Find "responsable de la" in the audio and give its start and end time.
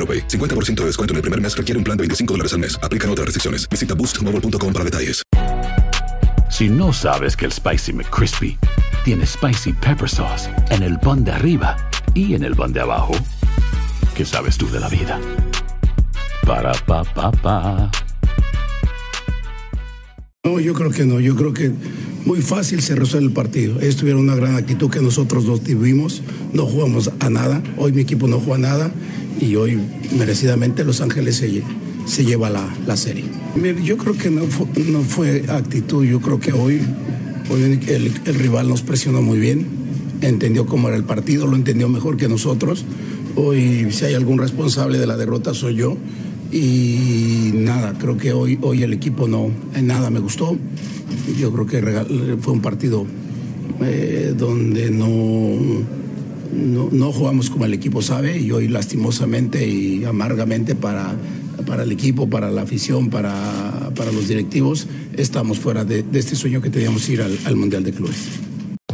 44.38-45.16